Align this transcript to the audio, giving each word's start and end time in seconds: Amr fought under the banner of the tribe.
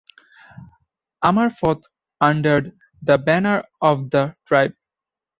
Amr 1.21 1.51
fought 1.51 1.85
under 2.19 2.71
the 3.03 3.19
banner 3.19 3.63
of 3.83 4.09
the 4.09 4.35
tribe. 4.47 4.73